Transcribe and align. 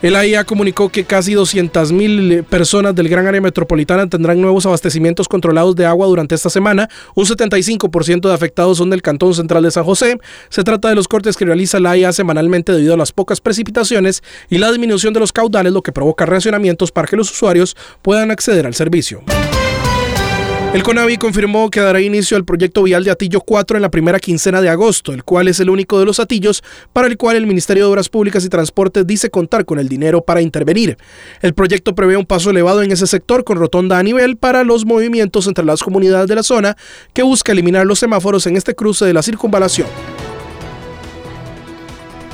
El 0.00 0.14
AIA 0.14 0.44
comunicó 0.44 0.90
que 0.90 1.02
casi 1.02 1.32
200.000 1.32 2.44
personas 2.44 2.94
del 2.94 3.08
gran 3.08 3.26
área 3.26 3.40
metropolitana 3.40 4.08
tendrán 4.08 4.40
nuevos 4.40 4.64
abastecimientos 4.64 5.26
controlados 5.26 5.74
de 5.74 5.86
agua 5.86 6.06
durante 6.06 6.36
esta 6.36 6.50
semana. 6.50 6.88
Un 7.16 7.26
75% 7.26 8.28
de 8.28 8.32
afectados 8.32 8.78
son 8.78 8.90
del 8.90 9.02
Cantón 9.02 9.34
Central 9.34 9.64
de 9.64 9.72
San 9.72 9.82
José. 9.82 10.16
Se 10.50 10.62
trata 10.62 10.88
de 10.88 10.94
los 10.94 11.08
cortes 11.08 11.36
que 11.36 11.44
realiza 11.44 11.80
la 11.80 11.90
AIA 11.90 12.12
semanalmente 12.12 12.72
debido 12.72 12.94
a 12.94 12.96
las 12.96 13.10
pocas 13.10 13.40
precipitaciones 13.40 14.22
y 14.48 14.58
la 14.58 14.70
disminución 14.70 15.14
de 15.14 15.20
los 15.20 15.32
caudales, 15.32 15.72
lo 15.72 15.82
que 15.82 15.90
provoca 15.90 16.26
racionamientos 16.26 16.92
para 16.92 17.08
que 17.08 17.16
los 17.16 17.32
usuarios 17.32 17.76
puedan 18.00 18.30
acceder 18.30 18.66
al 18.66 18.74
servicio. 18.74 19.24
El 20.74 20.82
CONAVI 20.82 21.16
confirmó 21.16 21.70
que 21.70 21.80
dará 21.80 21.98
inicio 21.98 22.36
al 22.36 22.44
proyecto 22.44 22.82
vial 22.82 23.02
de 23.02 23.10
Atillo 23.10 23.40
4 23.40 23.78
en 23.78 23.82
la 23.82 23.90
primera 23.90 24.20
quincena 24.20 24.60
de 24.60 24.68
agosto, 24.68 25.14
el 25.14 25.24
cual 25.24 25.48
es 25.48 25.60
el 25.60 25.70
único 25.70 25.98
de 25.98 26.04
los 26.04 26.20
atillos 26.20 26.62
para 26.92 27.08
el 27.08 27.16
cual 27.16 27.36
el 27.36 27.46
Ministerio 27.46 27.84
de 27.84 27.90
Obras 27.90 28.10
Públicas 28.10 28.44
y 28.44 28.50
Transportes 28.50 29.06
dice 29.06 29.30
contar 29.30 29.64
con 29.64 29.78
el 29.78 29.88
dinero 29.88 30.20
para 30.20 30.42
intervenir. 30.42 30.98
El 31.40 31.54
proyecto 31.54 31.94
prevé 31.94 32.18
un 32.18 32.26
paso 32.26 32.50
elevado 32.50 32.82
en 32.82 32.92
ese 32.92 33.06
sector 33.06 33.44
con 33.44 33.56
rotonda 33.56 33.98
a 33.98 34.02
nivel 34.02 34.36
para 34.36 34.62
los 34.62 34.84
movimientos 34.84 35.46
entre 35.46 35.64
las 35.64 35.82
comunidades 35.82 36.28
de 36.28 36.34
la 36.34 36.42
zona 36.42 36.76
que 37.14 37.22
busca 37.22 37.52
eliminar 37.52 37.86
los 37.86 37.98
semáforos 37.98 38.46
en 38.46 38.58
este 38.58 38.74
cruce 38.74 39.06
de 39.06 39.14
la 39.14 39.22
circunvalación. 39.22 39.86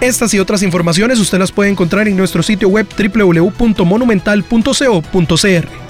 Estas 0.00 0.32
y 0.34 0.38
otras 0.38 0.62
informaciones 0.62 1.18
usted 1.18 1.38
las 1.38 1.50
puede 1.50 1.70
encontrar 1.70 2.06
en 2.06 2.16
nuestro 2.16 2.44
sitio 2.44 2.68
web 2.68 2.86
www.monumental.co.cr. 2.96 5.89